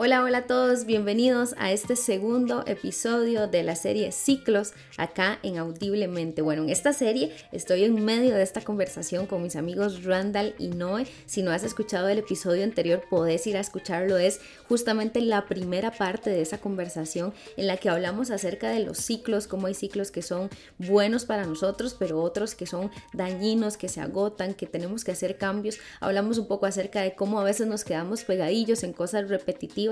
Hola, 0.00 0.22
hola 0.22 0.38
a 0.38 0.46
todos, 0.46 0.84
bienvenidos 0.84 1.56
a 1.58 1.72
este 1.72 1.96
segundo 1.96 2.62
episodio 2.68 3.48
de 3.48 3.64
la 3.64 3.74
serie 3.74 4.12
Ciclos 4.12 4.72
acá 4.96 5.40
en 5.42 5.58
Audiblemente. 5.58 6.40
Bueno, 6.40 6.62
en 6.62 6.70
esta 6.70 6.92
serie 6.92 7.34
estoy 7.50 7.82
en 7.82 8.04
medio 8.04 8.36
de 8.36 8.44
esta 8.44 8.60
conversación 8.60 9.26
con 9.26 9.42
mis 9.42 9.56
amigos 9.56 10.04
Randall 10.04 10.54
y 10.56 10.68
Noé. 10.68 11.08
Si 11.26 11.42
no 11.42 11.50
has 11.50 11.64
escuchado 11.64 12.08
el 12.08 12.18
episodio 12.18 12.62
anterior, 12.62 13.02
podés 13.10 13.44
ir 13.48 13.56
a 13.56 13.60
escucharlo. 13.60 14.18
Es 14.18 14.40
justamente 14.68 15.20
la 15.20 15.46
primera 15.46 15.90
parte 15.90 16.30
de 16.30 16.42
esa 16.42 16.58
conversación 16.58 17.34
en 17.56 17.66
la 17.66 17.76
que 17.76 17.88
hablamos 17.88 18.30
acerca 18.30 18.70
de 18.70 18.84
los 18.84 18.98
ciclos, 18.98 19.48
cómo 19.48 19.66
hay 19.66 19.74
ciclos 19.74 20.12
que 20.12 20.22
son 20.22 20.48
buenos 20.78 21.24
para 21.24 21.44
nosotros, 21.44 21.96
pero 21.98 22.22
otros 22.22 22.54
que 22.54 22.68
son 22.68 22.92
dañinos, 23.14 23.76
que 23.76 23.88
se 23.88 24.00
agotan, 24.00 24.54
que 24.54 24.68
tenemos 24.68 25.02
que 25.02 25.10
hacer 25.10 25.38
cambios. 25.38 25.80
Hablamos 25.98 26.38
un 26.38 26.46
poco 26.46 26.66
acerca 26.66 27.02
de 27.02 27.16
cómo 27.16 27.40
a 27.40 27.44
veces 27.44 27.66
nos 27.66 27.82
quedamos 27.82 28.22
pegadillos 28.22 28.84
en 28.84 28.92
cosas 28.92 29.28
repetitivas 29.28 29.87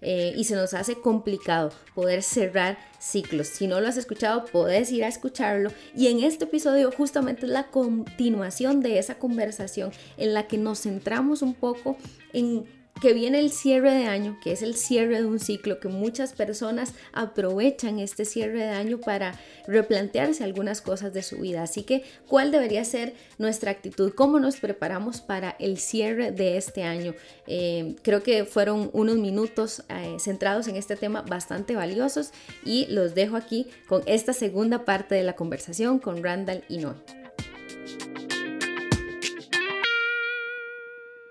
eh, 0.00 0.32
y 0.36 0.44
se 0.44 0.54
nos 0.54 0.74
hace 0.74 0.96
complicado 0.96 1.72
poder 1.94 2.22
cerrar 2.22 2.78
ciclos. 2.98 3.48
Si 3.48 3.66
no 3.66 3.80
lo 3.80 3.88
has 3.88 3.96
escuchado, 3.96 4.44
puedes 4.46 4.90
ir 4.90 5.04
a 5.04 5.08
escucharlo. 5.08 5.70
Y 5.96 6.08
en 6.08 6.22
este 6.22 6.44
episodio 6.44 6.90
justamente 6.90 7.46
es 7.46 7.52
la 7.52 7.70
continuación 7.70 8.80
de 8.80 8.98
esa 8.98 9.16
conversación 9.18 9.92
en 10.16 10.34
la 10.34 10.46
que 10.46 10.58
nos 10.58 10.82
centramos 10.82 11.42
un 11.42 11.54
poco 11.54 11.96
en 12.32 12.64
que 13.00 13.12
viene 13.12 13.40
el 13.40 13.50
cierre 13.50 13.92
de 13.92 14.06
año, 14.06 14.38
que 14.42 14.52
es 14.52 14.62
el 14.62 14.76
cierre 14.76 15.18
de 15.20 15.26
un 15.26 15.38
ciclo, 15.38 15.80
que 15.80 15.88
muchas 15.88 16.32
personas 16.32 16.94
aprovechan 17.12 17.98
este 17.98 18.24
cierre 18.24 18.60
de 18.60 18.70
año 18.70 18.98
para 18.98 19.38
replantearse 19.66 20.44
algunas 20.44 20.80
cosas 20.80 21.12
de 21.12 21.22
su 21.22 21.38
vida. 21.38 21.62
Así 21.62 21.82
que, 21.82 22.04
¿cuál 22.28 22.50
debería 22.50 22.84
ser 22.84 23.14
nuestra 23.38 23.70
actitud? 23.70 24.12
¿Cómo 24.14 24.38
nos 24.38 24.56
preparamos 24.56 25.20
para 25.20 25.56
el 25.58 25.78
cierre 25.78 26.30
de 26.30 26.56
este 26.56 26.84
año? 26.84 27.14
Eh, 27.46 27.96
creo 28.02 28.22
que 28.22 28.44
fueron 28.44 28.90
unos 28.92 29.16
minutos 29.16 29.82
eh, 29.88 30.16
centrados 30.18 30.68
en 30.68 30.76
este 30.76 30.96
tema 30.96 31.22
bastante 31.22 31.76
valiosos 31.76 32.30
y 32.64 32.86
los 32.86 33.14
dejo 33.14 33.36
aquí 33.36 33.66
con 33.88 34.02
esta 34.06 34.32
segunda 34.32 34.84
parte 34.84 35.14
de 35.14 35.24
la 35.24 35.34
conversación 35.34 35.98
con 35.98 36.22
Randall 36.22 36.64
y 36.68 36.78
Noah. 36.78 37.23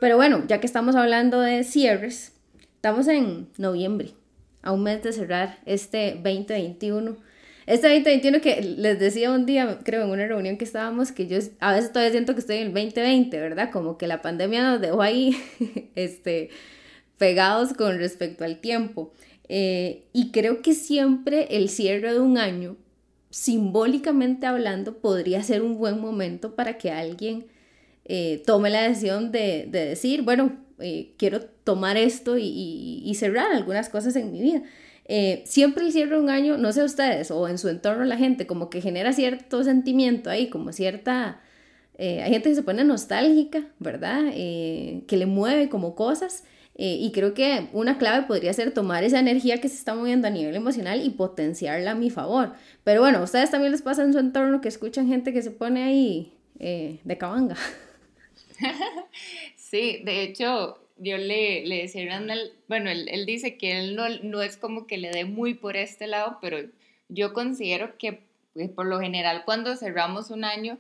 Pero 0.03 0.17
bueno, 0.17 0.43
ya 0.49 0.59
que 0.59 0.67
estamos 0.67 0.97
hablando 0.97 1.39
de 1.39 1.63
cierres, 1.63 2.33
estamos 2.75 3.07
en 3.07 3.47
noviembre, 3.57 4.09
a 4.61 4.73
un 4.73 4.83
mes 4.83 5.01
de 5.01 5.13
cerrar 5.13 5.59
este 5.65 6.15
2021. 6.15 7.15
Este 7.67 7.87
2021 7.87 8.41
que 8.41 8.61
les 8.63 8.99
decía 8.99 9.31
un 9.31 9.45
día, 9.45 9.79
creo 9.81 10.03
en 10.03 10.09
una 10.09 10.27
reunión 10.27 10.57
que 10.57 10.65
estábamos, 10.65 11.13
que 11.13 11.27
yo 11.27 11.37
a 11.61 11.71
veces 11.71 11.93
todavía 11.93 12.11
siento 12.11 12.33
que 12.33 12.41
estoy 12.41 12.57
en 12.57 12.63
el 12.63 12.73
2020, 12.73 13.39
¿verdad? 13.39 13.71
Como 13.71 13.97
que 13.97 14.07
la 14.07 14.21
pandemia 14.21 14.71
nos 14.71 14.81
dejó 14.81 15.01
ahí 15.01 15.37
este, 15.95 16.49
pegados 17.17 17.73
con 17.73 17.97
respecto 17.97 18.43
al 18.43 18.59
tiempo. 18.59 19.13
Eh, 19.47 20.03
y 20.11 20.31
creo 20.31 20.61
que 20.61 20.73
siempre 20.73 21.47
el 21.49 21.69
cierre 21.69 22.11
de 22.11 22.19
un 22.19 22.38
año, 22.38 22.75
simbólicamente 23.29 24.47
hablando, 24.47 24.97
podría 24.97 25.41
ser 25.43 25.61
un 25.61 25.77
buen 25.77 26.01
momento 26.01 26.55
para 26.55 26.77
que 26.77 26.91
alguien 26.91 27.45
eh, 28.05 28.43
tome 28.45 28.69
la 28.69 28.81
decisión 28.81 29.31
de, 29.31 29.67
decir, 29.71 30.23
bueno, 30.23 30.57
eh, 30.79 31.13
quiero 31.17 31.41
tomar 31.41 31.97
esto 31.97 32.37
y, 32.37 33.11
cerrar 33.17 33.51
algunas 33.51 33.89
cosas 33.89 34.15
en 34.15 34.31
mi 34.31 34.41
vida. 34.41 34.63
Eh, 35.05 35.43
siempre 35.45 35.85
el 35.85 35.91
cierre 35.91 36.15
de 36.15 36.21
un 36.21 36.29
año, 36.29 36.57
no 36.57 36.71
sé 36.71 36.83
ustedes, 36.83 37.31
o 37.31 37.47
en 37.47 37.57
su 37.57 37.69
entorno 37.69 38.03
la 38.05 38.17
gente, 38.17 38.47
como 38.47 38.69
que 38.69 38.81
genera 38.81 39.13
cierto 39.13 39.63
sentimiento 39.63 40.29
ahí, 40.29 40.49
como 40.49 40.71
cierta... 40.73 41.41
hay 41.97 42.31
gente 42.31 42.49
que 42.49 42.55
se 42.55 42.63
pone 42.63 42.83
nostálgica, 42.83 43.67
¿verdad? 43.79 44.31
que 44.33 45.17
le 45.17 45.25
mueve 45.25 45.69
como 45.69 45.95
cosas. 45.95 46.43
y 46.75 47.11
creo 47.13 47.33
que 47.33 47.69
una 47.73 47.97
clave 47.97 48.25
podría 48.27 48.53
ser 48.53 48.71
tomar 48.73 49.03
esa 49.03 49.19
energía 49.19 49.61
que 49.61 49.69
se 49.69 49.75
está 49.75 49.93
moviendo 49.95 50.27
a 50.27 50.31
nivel 50.31 50.55
emocional 50.55 51.05
y 51.05 51.09
potenciarla 51.11 51.91
a 51.91 51.95
mi 51.95 52.09
favor. 52.09 52.53
Pero 52.83 53.01
bueno, 53.01 53.23
ustedes 53.23 53.51
también 53.51 53.72
les 53.72 53.81
pasa 53.81 54.03
en 54.03 54.13
su 54.13 54.19
entorno 54.19 54.61
que 54.61 54.69
escuchan 54.69 55.07
gente 55.07 55.33
que 55.33 55.41
se 55.41 55.51
pone 55.51 55.83
ahí 55.83 56.33
de 56.59 57.17
cabanga. 57.17 57.55
sí, 59.56 60.02
de 60.03 60.24
hecho, 60.24 60.80
yo 60.97 61.18
le, 61.18 61.66
le 61.66 61.84
decía 61.84 62.22
bueno, 62.68 62.90
él, 62.90 63.25
dice 63.25 63.58
que 63.58 63.80
él 63.80 63.96
no, 63.96 64.08
no, 64.24 64.41
es 64.41 64.58
como 64.58 64.88
que 64.88 64.97
le 64.97 65.12
dé 65.12 65.25
muy 65.25 65.53
por 65.53 65.75
este 65.78 66.08
lado, 66.08 66.38
pero 66.41 66.58
yo 67.09 67.34
considero 67.34 67.97
que 67.97 68.24
pues, 68.53 68.69
por 68.69 68.86
lo 68.86 69.00
general 69.00 69.44
cuando 69.46 69.75
cerramos 69.75 70.30
un 70.30 70.44
año, 70.44 70.78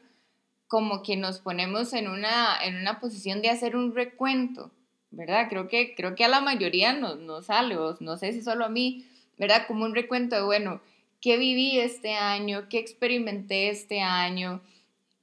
como 0.67 1.03
que 1.03 1.17
nos 1.17 1.39
ponemos 1.39 1.93
en 1.93 2.07
una, 2.07 2.57
en 2.63 2.77
una 2.77 2.99
posición 2.99 3.41
de 3.41 3.49
hacer 3.49 3.75
un 3.75 3.93
recuento, 3.93 4.71
¿verdad? 5.11 5.47
Creo 5.49 5.67
que, 5.67 5.93
creo 5.95 6.15
que 6.15 6.25
a 6.25 6.29
la 6.29 6.41
mayoría 6.41 6.93
nos 6.93 7.19
no 7.19 7.41
sale, 7.41 7.77
o 7.77 7.95
no 7.99 8.17
sé 8.17 8.33
si 8.33 8.41
solo 8.41 8.65
a 8.65 8.69
mí, 8.69 9.05
¿verdad? 9.37 9.67
Como 9.67 9.85
un 9.85 9.93
recuento 9.93 10.35
de, 10.35 10.41
bueno, 10.43 10.81
¿qué 11.21 11.37
viví 11.37 11.79
este 11.79 12.13
año? 12.13 12.67
¿Qué 12.69 12.79
experimenté 12.79 13.69
este 13.69 14.01
año? 14.01 14.61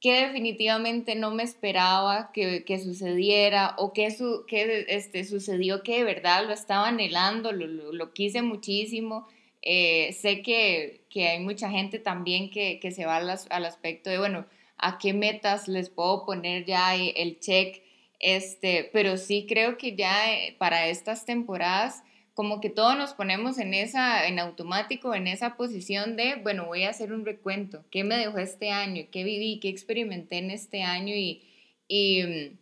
Que 0.01 0.27
definitivamente 0.27 1.15
no 1.15 1.31
me 1.31 1.43
esperaba 1.43 2.33
que, 2.33 2.81
sucediera 2.83 3.75
o 3.77 3.93
que, 3.93 4.11
su, 4.11 4.45
que 4.47 4.87
este, 4.89 5.25
sucedió 5.25 5.83
que 5.83 5.99
de 5.99 6.05
verdad 6.05 6.47
lo 6.47 6.53
estaba 6.55 6.89
anhelando, 6.89 7.53
lo, 7.53 8.13
quise 8.13 8.41
muchísimo. 8.41 9.27
Eh, 9.63 10.17
sé 10.19 10.41
que, 10.41 11.03
hay 11.17 11.41
mucha 11.41 11.71
gente 11.71 11.99
también 11.99 12.51
que, 12.51 12.81
se 12.91 13.05
va 13.05 13.17
al, 13.17 13.29
al, 13.51 13.65
aspecto 13.67 14.09
de, 14.09 14.19
bueno, 14.19 14.47
¿a 14.79 14.99
qué 14.99 15.13
metas 15.13 15.69
les 15.69 15.91
puedo 15.91 16.25
poner 16.25 16.65
ya 16.65 16.97
el 16.97 17.39
check? 17.39 17.83
Este, 18.21 18.89
pero 18.93 19.17
sí 19.17 19.47
creo 19.49 19.79
que 19.79 19.97
ya 19.97 20.33
eh, 20.33 20.55
para 20.59 20.89
estas 20.89 21.25
temporadas 21.25 22.03
como 22.41 22.63
que 22.63 22.71
todos 22.71 22.97
nos 22.97 23.13
ponemos 23.13 23.59
en 23.59 23.75
esa, 23.75 24.27
en 24.27 24.39
automático, 24.39 25.15
en 25.15 25.27
esa 25.27 25.59
posición 25.59 26.17
de, 26.17 26.37
bueno, 26.37 26.65
voy 26.65 26.85
a 26.85 26.89
hacer 26.89 27.13
un 27.13 27.27
recuento, 27.27 27.85
¿qué 27.91 28.03
me 28.03 28.17
dejó 28.17 28.39
este 28.39 28.71
año? 28.71 29.05
¿Qué 29.13 29.25
viví? 29.25 29.61
¿Qué 29.61 29.69
experimenté 29.69 30.39
en 30.39 30.51
este 30.51 30.83
año? 30.83 31.15
Y, 31.15 31.43
y, 31.87 32.53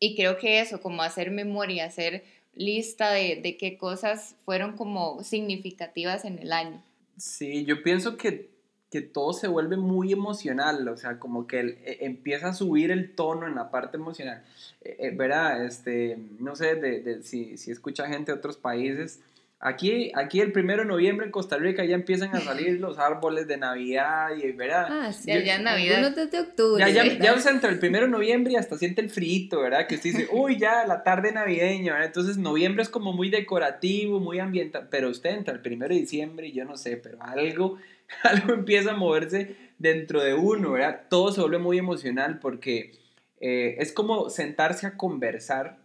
y 0.00 0.16
creo 0.16 0.38
que 0.38 0.58
eso, 0.58 0.80
como 0.80 1.02
hacer 1.02 1.30
memoria, 1.30 1.84
hacer 1.84 2.24
lista 2.56 3.12
de, 3.12 3.36
de 3.36 3.56
qué 3.56 3.78
cosas 3.78 4.34
fueron 4.44 4.76
como 4.76 5.22
significativas 5.22 6.24
en 6.24 6.40
el 6.40 6.52
año. 6.52 6.82
Sí, 7.16 7.64
yo 7.64 7.84
pienso 7.84 8.16
que 8.16 8.55
que 8.90 9.00
todo 9.00 9.32
se 9.32 9.48
vuelve 9.48 9.76
muy 9.76 10.12
emocional, 10.12 10.86
o 10.88 10.96
sea, 10.96 11.18
como 11.18 11.46
que 11.46 11.60
e, 11.60 11.98
empieza 12.06 12.48
a 12.48 12.54
subir 12.54 12.90
el 12.90 13.14
tono 13.14 13.46
en 13.46 13.56
la 13.56 13.70
parte 13.70 13.96
emocional. 13.96 14.42
Eh, 14.82 14.96
eh, 15.00 15.10
¿Verdad? 15.14 15.64
Este, 15.64 16.18
no 16.38 16.54
sé 16.54 16.76
de, 16.76 17.22
si, 17.22 17.56
si, 17.56 17.70
escucha 17.72 18.06
gente 18.06 18.32
de 18.32 18.38
otros 18.38 18.56
países. 18.56 19.20
Aquí, 19.58 20.12
aquí 20.14 20.40
el 20.40 20.52
primero 20.52 20.82
de 20.82 20.88
noviembre 20.88 21.24
en 21.24 21.32
Costa 21.32 21.56
Rica 21.56 21.82
ya 21.84 21.94
empiezan 21.94 22.36
a 22.36 22.40
salir 22.40 22.78
los 22.78 22.98
árboles 22.98 23.48
de 23.48 23.56
Navidad 23.56 24.28
y, 24.36 24.52
¿verdad? 24.52 24.86
Ah, 24.88 25.12
sí, 25.12 25.32
ya, 25.44 25.58
Navidad. 25.58 26.02
No 26.02 26.10
desde 26.10 26.40
octubre. 26.40 26.84
Ya, 26.92 27.04
ya, 27.04 27.18
ya 27.18 27.50
entre 27.50 27.70
el 27.70 27.78
primero 27.78 28.04
de 28.04 28.12
noviembre 28.12 28.52
y 28.52 28.56
hasta 28.56 28.76
siente 28.76 29.00
el 29.00 29.08
frito, 29.08 29.62
¿verdad? 29.62 29.86
Que 29.88 29.94
usted 29.94 30.10
dice, 30.10 30.28
uy, 30.32 30.58
ya 30.58 30.86
la 30.86 31.02
tarde 31.02 31.32
navideña, 31.32 31.94
¿verdad? 31.94 32.08
Entonces 32.08 32.36
noviembre 32.36 32.82
es 32.82 32.90
como 32.90 33.14
muy 33.14 33.30
decorativo, 33.30 34.20
muy 34.20 34.38
ambiental, 34.38 34.88
pero 34.90 35.08
usted 35.08 35.30
entra 35.30 35.54
el 35.54 35.60
primero 35.60 35.92
de 35.92 36.00
diciembre 36.00 36.48
y 36.48 36.52
yo 36.52 36.66
no 36.66 36.76
sé, 36.76 36.98
pero 36.98 37.16
algo 37.22 37.78
algo 38.22 38.54
empieza 38.54 38.92
a 38.92 38.96
moverse 38.96 39.56
dentro 39.78 40.22
de 40.22 40.34
uno, 40.34 40.72
¿verdad? 40.72 41.02
Todo 41.08 41.32
se 41.32 41.40
vuelve 41.40 41.58
muy 41.58 41.78
emocional 41.78 42.38
porque 42.38 42.92
eh, 43.40 43.76
es 43.78 43.92
como 43.92 44.30
sentarse 44.30 44.86
a 44.86 44.96
conversar 44.96 45.78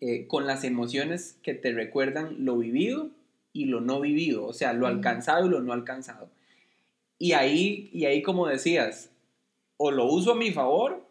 eh, 0.00 0.26
con 0.26 0.46
las 0.46 0.64
emociones 0.64 1.38
que 1.42 1.54
te 1.54 1.72
recuerdan 1.72 2.44
lo 2.44 2.56
vivido 2.58 3.10
y 3.52 3.66
lo 3.66 3.80
no 3.80 4.00
vivido, 4.00 4.46
o 4.46 4.52
sea, 4.52 4.72
lo 4.72 4.86
alcanzado 4.86 5.46
y 5.46 5.50
lo 5.50 5.60
no 5.60 5.72
alcanzado. 5.72 6.30
Y 7.18 7.32
ahí, 7.32 7.90
y 7.92 8.06
ahí 8.06 8.22
como 8.22 8.46
decías, 8.46 9.10
o 9.76 9.90
lo 9.90 10.06
uso 10.06 10.32
a 10.32 10.36
mi 10.36 10.52
favor 10.52 11.04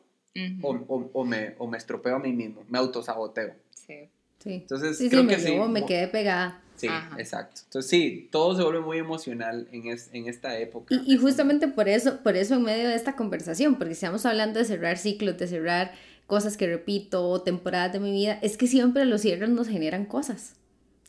o, 0.62 1.26
me, 1.26 1.56
o 1.58 1.68
me 1.68 1.78
estropeo 1.78 2.16
a 2.16 2.20
mí 2.20 2.32
mismo, 2.32 2.64
me 2.70 2.78
autosaboteo. 2.78 3.54
Sí. 3.72 4.10
Sí. 4.40 4.54
Entonces, 4.54 4.98
creo 5.10 5.28
que 5.28 5.38
sí. 5.38 5.54
me 5.70 5.86
quedé 5.86 6.08
pegada. 6.08 6.62
Sí, 6.80 6.88
exacto. 7.18 7.62
Entonces 7.66 7.90
sí, 7.92 8.30
todo 8.32 8.56
se 8.56 8.64
vuelve 8.64 8.80
muy 8.80 8.98
emocional 9.00 9.68
en, 9.74 9.88
en 9.88 10.28
esta 10.28 10.58
época. 10.58 10.96
Y, 11.06 11.18
justamente 11.18 11.68
por 11.68 11.90
eso, 11.90 12.20
por 12.24 12.38
eso 12.38 12.56
en 12.56 12.64
medio 12.64 12.88
de 12.88 12.96
esta 12.96 13.18
conversación, 13.18 13.76
porque 13.76 13.94
estamos 13.94 14.26
hablando 14.26 14.60
de 14.60 14.66
cerrar 14.66 14.98
ciclos, 14.98 15.38
de 15.38 15.48
cerrar 15.48 15.92
cosas 16.26 16.56
que 16.56 16.68
repito, 16.68 17.42
temporadas 17.42 17.92
de 17.92 18.00
mi 18.00 18.12
vida, 18.12 18.40
es 18.42 18.56
que 18.56 18.68
siempre 18.68 19.04
los 19.04 19.22
cierres 19.22 19.50
nos 19.50 19.68
generan 19.68 20.06
cosas. 20.06 20.54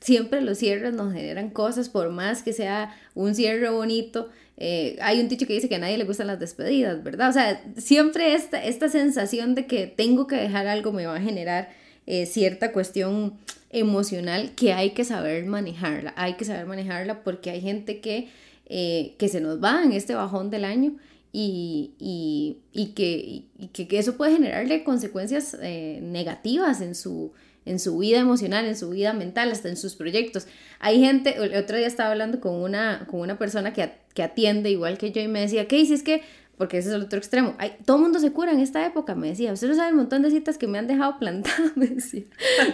Siempre 0.01 0.41
los 0.41 0.59
cierres 0.59 0.95
nos 0.95 1.13
generan 1.13 1.51
cosas, 1.51 1.89
por 1.89 2.11
más 2.11 2.43
que 2.43 2.53
sea 2.53 2.97
un 3.15 3.35
cierre 3.35 3.69
bonito. 3.69 4.31
Eh, 4.57 4.97
hay 5.01 5.21
un 5.21 5.29
dicho 5.29 5.47
que 5.47 5.53
dice 5.53 5.69
que 5.69 5.77
a 5.77 5.79
nadie 5.79 5.99
le 5.99 6.05
gustan 6.05 6.27
las 6.27 6.41
despedidas, 6.41 7.05
¿verdad? 7.05 7.29
O 7.29 7.33
sea, 7.33 7.63
siempre 7.77 8.35
esta, 8.35 8.65
esta 8.65 8.89
sensación 8.89 9.55
de 9.55 9.67
que 9.67 9.87
tengo 9.87 10.27
que 10.27 10.37
dejar 10.37 10.67
algo 10.67 10.91
me 10.91 11.07
va 11.07 11.17
a 11.17 11.21
generar 11.21 11.69
eh, 12.07 12.27
cierta 12.27 12.73
cuestión 12.73 13.39
emocional 13.71 14.53
que 14.57 14.73
hay 14.73 14.91
que 14.91 15.05
saber 15.05 15.47
manejarla, 15.47 16.13
hay 16.17 16.35
que 16.35 16.45
saber 16.45 16.67
manejarla 16.67 17.23
porque 17.23 17.51
hay 17.51 17.61
gente 17.61 18.01
que, 18.01 18.29
eh, 18.67 19.15
que 19.19 19.29
se 19.29 19.41
nos 19.41 19.63
va 19.63 19.83
en 19.83 19.93
este 19.93 20.15
bajón 20.15 20.51
del 20.51 20.65
año 20.65 20.97
y, 21.33 21.93
y, 21.99 22.59
y, 22.73 22.87
que, 22.89 23.87
que, 23.87 23.99
eso 23.99 24.17
puede 24.17 24.33
generarle 24.33 24.83
consecuencias 24.83 25.57
eh, 25.63 26.01
negativas 26.03 26.81
en 26.81 26.97
su, 26.97 27.33
en 27.65 27.79
su 27.79 27.99
vida 27.99 28.19
emocional, 28.19 28.65
en 28.65 28.77
su 28.77 28.91
vida 28.91 29.13
mental, 29.13 29.53
hasta 29.53 29.69
en 29.69 29.77
sus 29.77 29.95
proyectos. 29.95 30.49
Hay 30.81 30.99
gente, 30.99 31.37
el 31.37 31.55
otro 31.55 31.77
día 31.77 31.87
estaba 31.87 32.11
hablando 32.11 32.41
con 32.41 32.55
una, 32.57 33.07
con 33.09 33.21
una 33.21 33.39
persona 33.39 33.73
que, 33.73 33.93
que 34.13 34.25
atiende 34.25 34.71
igual 34.71 34.99
que 34.99 35.13
yo 35.13 35.23
y 35.23 35.29
me 35.29 35.41
decía, 35.41 35.69
¿qué 35.69 35.87
si 35.87 35.95
es 35.95 36.03
que 36.03 36.23
porque 36.61 36.77
ese 36.77 36.91
es 36.91 36.95
el 36.95 37.05
otro 37.05 37.19
extremo. 37.19 37.55
Hay, 37.57 37.79
todo 37.87 37.97
el 37.97 38.03
mundo 38.03 38.19
se 38.19 38.35
cura 38.35 38.53
en 38.53 38.61
esta 38.61 38.85
época, 38.85 39.15
me 39.15 39.29
decía. 39.29 39.51
Usted 39.51 39.69
no 39.69 39.75
sabe 39.75 39.89
el 39.89 39.95
montón 39.95 40.21
de 40.21 40.31
citas 40.31 40.59
que 40.59 40.67
me 40.67 40.77
han 40.77 40.87
dejado 40.87 41.19
plantada, 41.19 41.73
me 41.75 41.87
decía. 41.87 42.25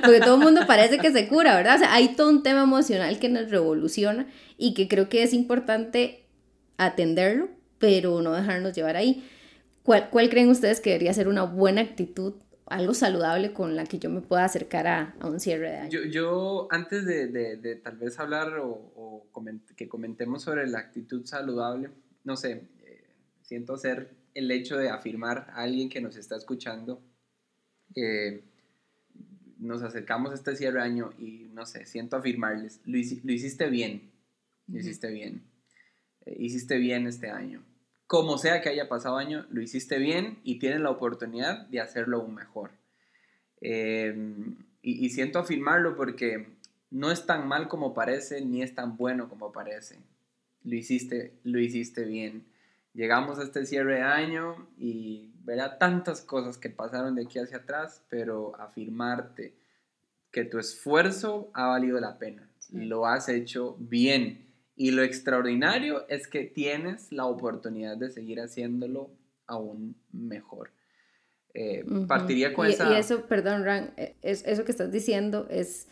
Porque 0.03 0.19
todo 0.19 0.35
el 0.35 0.41
mundo 0.41 0.63
parece 0.67 0.99
que 0.99 1.13
se 1.13 1.29
cura, 1.29 1.55
¿verdad? 1.55 1.77
O 1.77 1.79
sea, 1.79 1.95
hay 1.95 2.17
todo 2.17 2.29
un 2.31 2.43
tema 2.43 2.65
emocional 2.65 3.21
que 3.21 3.29
nos 3.29 3.49
revoluciona 3.49 4.27
y 4.59 4.75
que 4.75 4.89
creo 4.89 5.09
que 5.09 5.23
es 5.23 5.33
importante 5.33 6.27
atenderlo, 6.79 7.49
pero 7.79 8.21
no 8.23 8.33
dejarnos 8.33 8.75
llevar 8.75 8.97
ahí. 8.97 9.25
¿Cuál, 9.85 10.11
cuál 10.11 10.31
creen 10.31 10.49
ustedes 10.51 10.81
que 10.81 10.91
debería 10.91 11.15
ser 11.15 11.29
una 11.29 11.45
buena 11.45 11.81
actitud, 11.83 12.35
algo 12.67 12.93
saludable 12.93 13.53
con 13.53 13.77
la 13.77 13.85
que 13.85 14.01
yo 14.01 14.11
me 14.11 14.21
pueda 14.21 14.45
acercar 14.45 14.89
a, 14.89 15.15
a 15.21 15.29
un 15.29 15.39
cierre 15.39 15.71
de 15.71 15.77
año? 15.77 15.91
Yo, 15.91 16.03
yo 16.07 16.67
antes 16.73 17.07
de, 17.07 17.29
de, 17.29 17.57
de, 17.57 17.77
tal 17.77 17.99
vez 17.99 18.19
hablar 18.19 18.59
o, 18.59 18.69
o 18.97 19.29
coment 19.31 19.63
que 19.77 19.89
comentemos 19.89 20.43
sobre 20.43 20.67
la 20.67 20.81
actitud 20.81 21.25
saludable, 21.25 21.91
no 22.25 22.37
sé, 22.37 22.67
siento 23.47 23.77
ser 23.77 24.11
el 24.35 24.51
hecho 24.51 24.77
de 24.77 24.91
afirmar 24.91 25.47
a 25.51 25.63
alguien 25.63 25.89
que 25.89 26.01
nos 26.01 26.17
está 26.17 26.37
escuchando. 26.37 27.01
Eh, 27.95 28.43
nos 29.59 29.83
acercamos 29.83 30.33
a 30.33 30.35
este 30.35 30.57
cierre 30.57 30.83
año 30.83 31.13
y 31.19 31.49
no 31.55 31.65
sé, 31.65 31.87
siento 31.87 32.17
afirmarles, 32.17 32.81
lo, 32.85 32.99
hiciste 32.99 33.71
bien, 33.71 34.11
lo 34.67 34.79
hiciste 34.79 35.11
bien, 35.11 35.43
eh, 36.27 36.37
hiciste 36.39 36.77
bien 36.77 37.07
este 37.07 37.31
año. 37.31 37.65
Como 38.07 38.37
sea 38.37 38.61
que 38.61 38.69
haya 38.69 38.89
pasado 38.89 39.17
año, 39.17 39.47
lo 39.51 39.63
hiciste 39.63 39.99
bien 39.99 40.39
y 40.45 40.59
tienes 40.59 40.81
la 40.81 40.91
oportunidad 40.91 41.67
de 41.69 41.81
hacerlo 41.81 42.19
aún 42.19 42.35
mejor. 42.35 42.73
Em, 43.61 44.57
y, 44.83 45.07
y 45.07 45.11
siento 45.11 45.39
afirmarlo 45.39 45.97
porque 45.97 46.49
no 46.91 47.11
es 47.11 47.25
tan 47.27 47.49
mal 47.49 47.69
como 47.69 47.95
parece, 47.95 48.45
ni 48.45 48.63
es 48.63 48.75
tan 48.75 48.97
bueno 48.97 49.29
como 49.29 49.53
parece. 49.53 49.99
Lo 50.63 50.77
hiciste, 50.77 51.33
lo 51.45 51.59
hiciste 51.59 52.05
bien 52.05 52.45
llegamos 52.97 53.39
a 53.39 53.45
este 53.45 53.67
cierre 53.67 53.97
de 53.97 54.03
año 54.03 54.69
y 54.79 55.31
verá 55.45 55.79
tantas 55.79 56.23
cosas 56.23 56.57
que 56.57 56.71
pasaron 56.71 57.15
de 57.15 57.25
aquí 57.25 57.39
hacia 57.39 57.59
atrás, 57.59 58.03
pero 58.09 58.59
afirmarte 58.59 59.55
que 60.33 60.45
tu 60.45 60.59
esfuerzo 60.59 61.51
ha 61.55 61.67
valido 61.67 62.01
la 62.01 62.19
pena, 62.19 62.51
lo 62.73 63.07
has 63.07 63.29
hecho 63.29 63.77
bien. 63.79 64.45
Y 64.79 64.91
lo 64.91 65.03
extraordinario 65.03 66.07
es 66.09 66.29
que 66.29 66.45
tienes 66.45 67.11
la 67.11 67.25
oportunidad 67.25 67.97
de 67.97 68.11
seguir 68.11 68.41
haciéndolo 68.41 69.11
aún 69.47 69.97
mejor. 70.13 70.73
Eh, 71.55 71.83
partiría 72.07 72.53
con 72.53 72.67
esa... 72.67 72.93
Y 72.93 72.97
eso, 72.97 73.25
perdón, 73.27 73.65
Ran, 73.65 73.95
e, 73.97 74.17
es, 74.21 74.45
eso 74.45 74.67
que 74.67 74.73
estás 74.73 74.93
diciendo 74.93 75.47
es, 75.49 75.89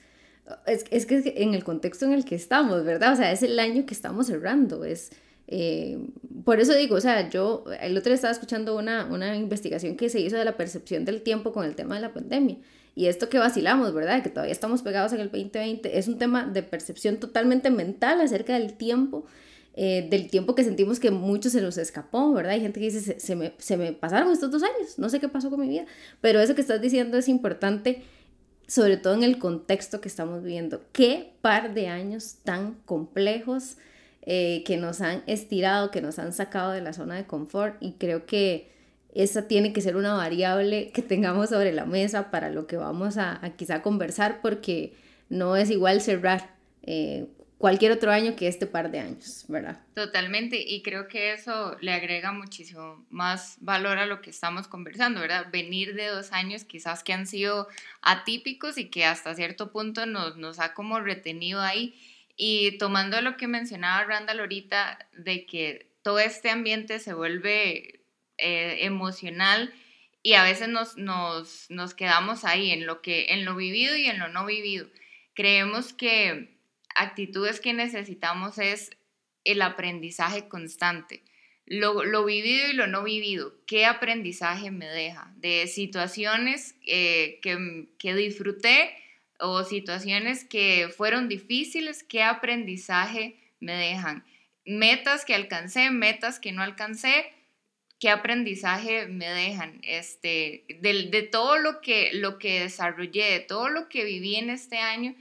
es, 0.67 0.85
es 0.91 1.07
que 1.07 1.33
en 1.39 1.55
el 1.55 1.65
contexto 1.65 2.05
en 2.05 2.13
el 2.13 2.27
que 2.27 2.35
estamos, 2.35 2.85
¿verdad? 2.85 3.15
O 3.15 3.17
sea, 3.17 3.33
es 3.33 3.43
el 3.43 3.59
año 3.59 3.87
que 3.87 3.95
estamos 3.95 4.27
cerrando, 4.27 4.85
es 4.85 5.13
eh, 5.47 5.99
por 6.45 6.61
eso 6.61 6.75
digo, 6.75 6.97
o 6.97 7.01
sea, 7.01 7.29
yo 7.31 7.65
el 7.81 7.97
otro 7.97 8.11
día 8.11 8.17
estaba 8.17 8.33
escuchando 8.33 8.77
una, 8.77 9.07
una 9.07 9.37
investigación 9.37 9.97
que 9.97 10.09
se 10.09 10.21
hizo 10.21 10.37
de 10.37 10.45
la 10.45 10.57
percepción 10.57 11.05
del 11.05 11.23
tiempo 11.23 11.53
con 11.53 11.65
el 11.65 11.75
tema 11.75 11.95
de 11.95 12.03
la 12.03 12.13
pandemia. 12.13 12.59
Y 12.95 13.07
esto 13.07 13.29
que 13.29 13.39
vacilamos, 13.39 13.93
¿verdad? 13.93 14.23
Que 14.23 14.29
todavía 14.29 14.53
estamos 14.53 14.83
pegados 14.83 15.13
en 15.13 15.21
el 15.21 15.31
2020, 15.31 15.99
es 15.99 16.07
un 16.07 16.19
tema 16.19 16.47
de 16.47 16.63
percepción 16.63 17.17
totalmente 17.17 17.71
mental 17.71 18.21
acerca 18.21 18.55
del 18.55 18.75
tiempo, 18.75 19.25
eh, 19.75 20.07
del 20.09 20.31
tiempo 20.31 20.55
que 20.55 20.63
sentimos 20.63 21.01
que 21.01 21.11
mucho 21.11 21.51
se 21.51 21.61
nos 21.61 21.77
escapó, 21.79 22.33
¿verdad? 22.33 22.53
Hay 22.53 22.61
gente 22.61 22.79
que 22.79 22.87
dice, 22.87 23.19
se, 23.19 23.37
me, 23.37 23.55
se 23.59 23.77
me 23.77 23.93
pasaron 23.93 24.31
estos 24.31 24.51
dos 24.51 24.63
años, 24.63 24.99
no 24.99 25.09
sé 25.09 25.19
qué 25.19 25.29
pasó 25.29 25.51
con 25.51 25.61
mi 25.61 25.69
vida, 25.69 25.87
pero 26.21 26.41
eso 26.41 26.55
que 26.55 26.61
estás 26.61 26.81
diciendo 26.81 27.19
es 27.19 27.29
importante, 27.29 28.05
sobre 28.69 28.97
todo 28.97 29.15
en 29.15 29.25
el 29.25 29.39
contexto 29.39 30.01
que 30.01 30.09
estamos 30.09 30.45
viviendo. 30.45 30.83
¿Qué 30.93 31.33
par 31.41 31.75
de 31.75 31.89
años 31.89 32.37
tan 32.45 32.75
complejos? 32.85 33.77
Eh, 34.27 34.63
que 34.65 34.79
nos 34.79 35.03
han 35.03 35.23
estirado, 35.27 35.91
que 35.91 36.01
nos 36.01 36.19
han 36.19 36.33
sacado 36.33 36.73
de 36.73 36.81
la 36.81 36.95
zona 36.95 37.15
de 37.15 37.27
confort 37.27 37.77
y 37.83 37.93
creo 37.99 38.25
que 38.25 38.71
esa 39.15 39.49
tiene 39.49 39.75
que 39.75 39.83
ser 39.83 39.97
una 39.97 40.15
variable 40.15 40.91
que 40.93 41.03
tengamos 41.03 41.51
sobre 41.51 41.73
la 41.73 41.85
mesa 41.85 42.31
para 42.31 42.49
lo 42.49 42.67
que 42.67 42.79
vamos 42.79 43.19
a, 43.19 43.43
quizá 43.59 43.83
conversar 43.83 44.41
porque 44.41 44.95
no 45.29 45.57
es 45.57 45.69
igual 45.69 46.01
cerrar 46.01 46.57
eh, 46.85 47.27
cualquier 47.59 47.93
otro 47.93 48.13
año 48.13 48.35
que 48.35 48.49
este 48.49 48.67
par 48.67 48.91
de 48.91 49.01
años, 49.01 49.45
¿verdad? 49.49 49.83
Totalmente, 49.93 50.57
y 50.59 50.83
creo 50.83 51.07
que 51.07 51.35
eso 51.35 51.77
le 51.83 51.93
agrega 51.93 52.33
muchísimo 52.33 53.05
más 53.11 53.59
valor 53.61 53.99
a 53.99 54.07
lo 54.07 54.23
que 54.23 54.31
estamos 54.31 54.69
conversando, 54.69 55.21
¿verdad? 55.21 55.49
Venir 55.53 55.95
de 55.95 56.07
dos 56.07 56.33
años 56.33 56.65
quizás 56.65 57.05
que 57.05 57.13
han 57.13 57.27
sido 57.27 57.69
atípicos 58.01 58.79
y 58.79 58.87
que 58.87 59.05
hasta 59.05 59.35
cierto 59.35 59.71
punto 59.71 60.07
nos, 60.07 60.39
nos 60.39 60.61
ha 60.61 60.73
como 60.73 60.99
retenido 61.01 61.61
ahí 61.61 61.95
y 62.37 62.79
tomando 62.79 63.21
lo 63.21 63.37
que 63.37 63.49
mencionaba 63.49 64.05
Randall 64.05 64.41
ahorita, 64.41 65.09
de 65.13 65.47
que 65.47 65.91
todo 66.03 66.19
este 66.19 66.51
ambiente 66.51 66.99
se 66.99 67.15
vuelve 67.15 68.01
eh, 68.39 68.79
emocional 68.81 69.73
y 70.23 70.35
a 70.35 70.43
veces 70.43 70.69
nos, 70.69 70.97
nos, 70.97 71.67
nos, 71.71 71.95
quedamos 71.95 72.45
ahí 72.45 72.71
en 72.71 72.87
lo, 72.87 73.03
que, 73.03 73.27
en 73.29 73.45
lo 73.45 73.55
vivido 73.55 73.97
y 73.97 74.07
en 74.07 74.19
lo 74.19 74.29
no 74.29 74.47
vivido. 74.47 74.89
Creemos 75.35 75.93
que 75.93 76.59
actitudes 76.95 77.61
que 77.61 77.73
necesitamos 77.75 78.59
es 78.59 78.91
el 79.45 79.63
aprendizaje 79.63 80.49
constante. 80.49 81.23
Lo, 81.67 82.05
lo, 82.05 82.25
vivido 82.25 82.69
y 82.71 82.73
lo 82.73 82.87
no 82.87 83.03
vivido, 83.03 83.55
¿qué 83.67 83.87
aprendizaje 83.87 84.71
me 84.71 84.87
deja? 84.87 85.33
De 85.37 85.67
situaciones 85.67 86.75
eh, 86.87 87.39
que, 87.43 87.89
que 87.99 88.15
disfruté 88.15 88.95
o 89.45 89.65
situaciones 89.65 90.45
que 90.45 90.89
fueron 90.95 91.29
difíciles, 91.29 92.03
qué 92.03 92.23
aprendizaje 92.23 93.37
me 93.61 93.75
dejan. 93.75 94.25
Metas 94.65 95.25
que 95.25 95.35
alcancé, 95.35 95.91
metas 95.91 96.41
que 96.41 96.53
no 96.53 96.63
alcancé, 96.63 97.33
qué 97.99 98.11
aprendizaje 98.11 99.07
me 99.07 99.29
dejan. 99.29 99.81
Este, 99.83 100.65
de, 100.81 101.29
todo 101.31 101.59
lo 101.59 101.81
que, 101.81 102.11
lo 102.15 102.39
que 102.39 102.61
desarrollé, 102.61 103.33
de 103.33 103.41
todo 103.41 103.69
lo 103.69 103.89
que 103.89 104.05
viví 104.05 104.37
en 104.37 104.51
este 104.51 104.79
año, 104.79 105.15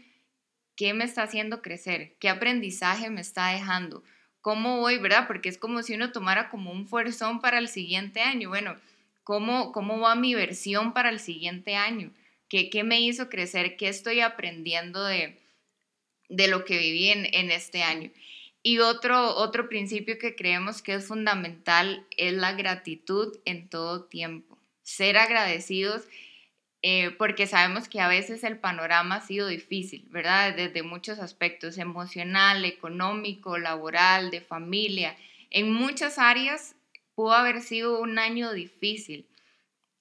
qué 0.75 0.93
me 0.93 1.03
está 1.03 1.23
haciendo 1.23 1.61
crecer, 1.61 2.15
qué 2.19 2.29
aprendizaje 2.29 3.09
me 3.09 3.21
está 3.21 3.49
dejando. 3.49 4.03
¿Cómo 4.41 4.79
voy, 4.79 4.97
verdad? 4.97 5.27
Porque 5.27 5.49
es 5.49 5.57
como 5.57 5.83
si 5.83 5.93
uno 5.93 6.11
tomara 6.11 6.49
como 6.49 6.71
un 6.71 6.87
fuerzón 6.87 7.39
para 7.39 7.59
el 7.59 7.69
siguiente 7.69 8.21
año. 8.21 8.49
Bueno, 8.49 8.75
¿cómo, 9.23 9.71
cómo 9.71 9.99
va 9.99 10.15
mi 10.15 10.35
versión 10.35 10.93
para 10.93 11.09
el 11.09 11.19
siguiente 11.19 11.75
año? 11.75 12.11
¿Qué, 12.71 12.83
me 12.83 13.01
hizo 13.01 13.29
crecer? 13.29 13.77
¿Qué 13.77 13.87
estoy 13.87 14.19
aprendiendo 14.19 15.03
de, 15.03 15.39
de 16.29 16.47
lo 16.47 16.65
que 16.65 16.77
viví 16.77 17.09
en, 17.09 17.27
en 17.33 17.49
este 17.49 17.81
año? 17.81 18.11
Y 18.61 18.77
otro, 18.79 19.35
otro 19.35 19.67
principio 19.67 20.19
que 20.19 20.35
creemos 20.35 20.83
que 20.83 20.93
es 20.93 21.07
fundamental 21.07 22.05
es 22.15 22.33
la 22.33 22.53
gratitud 22.53 23.39
en 23.45 23.69
todo 23.69 24.05
tiempo. 24.05 24.59
Ser 24.83 25.17
agradecidos 25.17 26.03
eh, 26.85 27.11
porque 27.17 27.47
sabemos 27.47 27.87
que 27.87 28.01
a 28.01 28.07
veces 28.07 28.43
el 28.43 28.59
panorama 28.59 29.15
ha 29.15 29.21
sido 29.21 29.47
difícil, 29.47 30.05
¿verdad? 30.09 30.53
Desde 30.53 30.83
muchos 30.83 31.17
aspectos, 31.19 31.77
emocional, 31.77 32.65
económico, 32.65 33.57
laboral, 33.57 34.29
de 34.31 34.41
familia. 34.41 35.17
En 35.49 35.73
muchas 35.73 36.19
áreas 36.19 36.75
pudo 37.15 37.31
haber 37.31 37.61
sido 37.61 37.99
un 37.99 38.19
año 38.19 38.51
difícil. 38.51 39.25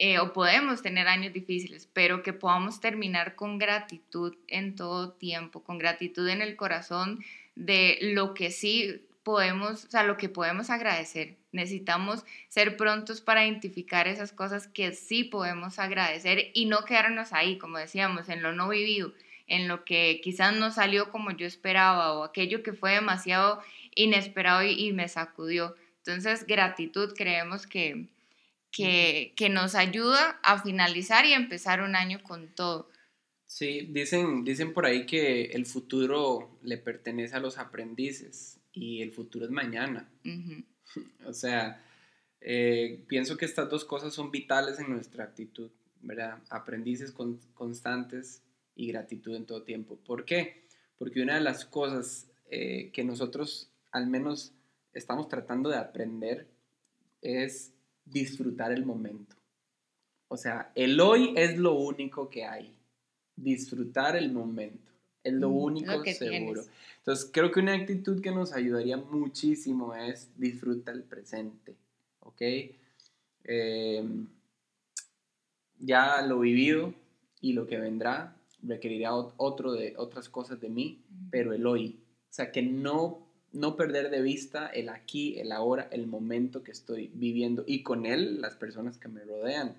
Eh, 0.05 0.19
o 0.19 0.33
podemos 0.33 0.83
tener 0.83 1.07
años 1.07 1.33
difíciles, 1.33 1.89
pero 1.93 2.25
que 2.25 2.33
podamos 2.33 2.81
terminar 2.81 3.37
con 3.37 3.57
gratitud 3.57 4.35
en 4.49 4.75
todo 4.75 5.13
tiempo, 5.13 5.63
con 5.63 5.79
gratitud 5.79 6.29
en 6.29 6.43
el 6.43 6.57
corazón 6.57 7.25
de 7.55 7.99
lo 8.01 8.35
que 8.35 8.51
sí 8.51 9.01
podemos, 9.23 9.85
o 9.85 9.91
sea, 9.91 10.03
lo 10.03 10.17
que 10.17 10.29
podemos 10.29 10.71
agradecer. 10.71 11.37
Necesitamos 11.53 12.25
ser 12.49 12.77
prontos 12.77 13.21
para 13.21 13.45
identificar 13.47 14.09
esas 14.09 14.33
cosas 14.33 14.67
que 14.67 14.91
sí 14.91 15.23
podemos 15.23 15.79
agradecer 15.79 16.51
y 16.53 16.65
no 16.65 16.85
quedarnos 16.85 17.33
ahí, 17.33 17.57
como 17.57 17.79
decíamos, 17.79 18.29
en 18.29 18.43
lo 18.43 18.53
no 18.53 18.71
vivido, 18.71 19.13
en 19.47 19.69
lo 19.69 19.85
que 19.85 20.21
quizás 20.21 20.53
no 20.53 20.73
salió 20.73 21.13
como 21.13 21.31
yo 21.31 21.47
esperaba 21.47 22.15
o 22.15 22.25
aquello 22.25 22.65
que 22.65 22.73
fue 22.73 22.95
demasiado 22.95 23.63
inesperado 23.95 24.65
y, 24.65 24.73
y 24.73 24.93
me 24.93 25.09
sacudió. 25.09 25.77
Entonces, 25.99 26.45
gratitud 26.45 27.15
creemos 27.17 27.69
que, 27.69 28.09
que, 28.73 29.35
que, 29.37 29.49
nos 29.49 29.75
ayuda 29.75 30.41
a 30.43 30.63
finalizar 30.63 31.27
y 31.27 31.35
empezar 31.35 31.83
un 31.83 31.95
año 31.95 32.23
con 32.23 32.49
todo. 32.49 32.89
Sí, 33.47 33.87
dicen, 33.91 34.45
dicen 34.45 34.73
por 34.73 34.87
ahí 34.87 35.05
que 35.05 35.45
el 35.53 35.67
futuro 35.67 36.59
le 36.63 36.79
pertenece 36.79 37.37
a 37.37 37.41
los 37.41 37.59
aprendices 37.59 38.59
y 38.73 39.03
el 39.03 39.13
futuro 39.13 39.45
es 39.45 39.51
mañana. 39.51 40.09
O 41.25 41.33
sea, 41.33 41.83
eh, 42.43 43.03
pienso 43.09 43.39
que 43.39 43.47
estas 43.47 43.71
dos 43.71 43.87
cosas 43.87 44.13
son 44.13 44.31
vitales 44.31 44.79
en 44.79 44.91
nuestra 44.91 45.25
actitud, 45.25 45.71
¿verdad? 46.03 46.39
Aprendices 46.51 47.15
constantes 47.55 48.43
y 48.75 48.89
gratitud 48.89 49.35
en 49.35 49.47
todo 49.47 49.63
tiempo. 49.63 49.97
¿Por 49.97 50.27
qué? 50.27 50.67
Porque 50.99 51.23
una 51.23 51.37
de 51.37 51.41
las 51.41 51.65
cosas 51.65 52.29
eh, 52.51 52.91
que 52.93 53.05
nosotros 53.05 53.71
al 53.91 54.07
menos 54.07 54.53
estamos 54.93 55.29
tratando 55.29 55.71
de 55.71 55.77
aprender 55.77 56.47
es 57.21 57.73
disfrutar 58.05 58.73
el 58.73 58.85
momento. 58.85 59.37
O 60.29 60.37
sea, 60.37 60.73
el 60.75 60.99
hoy 61.01 61.35
es 61.37 61.59
lo 61.59 61.75
único 61.75 62.29
que 62.31 62.45
hay. 62.45 62.75
disfrutar 63.35 64.15
el 64.15 64.31
momento. 64.31 64.93
Es 65.25 65.33
lo 65.33 65.49
único 65.49 66.05
seguro. 66.05 66.63
Entonces, 66.99 67.31
creo 67.33 67.51
que 67.51 67.61
una 67.61 67.75
actitud 67.75 68.21
que 68.21 68.31
nos 68.31 68.53
ayudaría 68.53 68.97
muchísimo 68.97 69.95
es 69.95 70.29
disfruta 70.37 70.93
el 70.93 71.03
presente. 71.03 71.75
¿Ok? 72.21 72.43
Em, 73.45 74.27
ya 75.79 76.23
lo 76.23 76.41
vivido 76.41 76.95
y 77.41 77.55
lo 77.55 77.67
que 77.67 77.79
vendrá 77.79 78.37
requerirá 78.63 79.15
otro 79.15 79.73
de, 79.73 79.95
otras 79.97 80.29
cosas 80.29 80.61
de 80.61 80.69
mí, 80.69 81.03
pero 81.31 81.53
el 81.53 81.67
hoy. 81.67 81.99
O 82.31 82.33
sea, 82.33 82.53
que 82.53 82.63
no, 82.63 83.27
no 83.53 83.77
perder 83.77 84.11
de 84.11 84.23
vista 84.23 84.67
el 84.67 84.89
aquí, 84.89 85.39
el 85.39 85.53
ahora, 85.53 85.89
el 85.91 86.07
momento 86.07 86.63
que 86.63 86.73
estoy 86.73 87.11
viviendo 87.15 87.65
y 87.67 87.83
con 87.83 88.07
él 88.07 88.41
las 88.41 88.55
personas 88.55 88.99
que 88.99 89.09
me 89.09 89.25
rodean. 89.25 89.75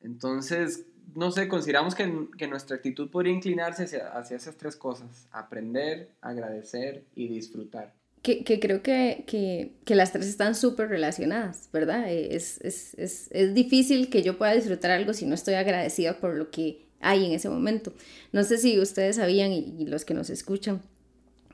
Entonces, 0.00 0.86
no 1.14 1.30
sé, 1.30 1.48
consideramos 1.48 1.94
que, 1.94 2.28
que 2.38 2.46
nuestra 2.46 2.76
actitud 2.76 3.10
podría 3.10 3.32
inclinarse 3.32 3.84
hacia, 3.84 4.08
hacia, 4.08 4.36
esas 4.36 4.56
tres 4.56 4.76
cosas, 4.76 5.28
aprender, 5.30 6.10
agradecer 6.20 7.04
y 7.14 7.28
disfrutar. 7.28 7.92
Que, 8.22 8.44
que 8.44 8.60
creo 8.60 8.82
que, 8.82 9.24
que, 9.26 9.72
que, 9.84 9.96
las 9.96 10.12
tres 10.12 10.26
están 10.26 10.54
súper 10.54 10.88
relacionadas, 10.88 11.68
¿verdad? 11.72 12.08
Es, 12.08 12.60
es, 12.60 12.94
es, 12.94 13.28
es, 13.32 13.52
difícil 13.52 14.10
que 14.10 14.22
yo 14.22 14.38
pueda 14.38 14.52
disfrutar 14.54 14.92
algo 14.92 15.12
si 15.12 15.26
no 15.26 15.34
estoy 15.34 15.54
agradecida 15.54 16.20
por 16.20 16.36
lo 16.36 16.52
que 16.52 16.86
hay 17.00 17.26
en 17.26 17.32
ese 17.32 17.48
momento. 17.48 17.92
No 18.30 18.44
sé 18.44 18.58
si 18.58 18.78
ustedes 18.78 19.16
sabían 19.16 19.50
y 19.50 19.86
los 19.86 20.04
que 20.04 20.14
nos 20.14 20.30
escuchan 20.30 20.82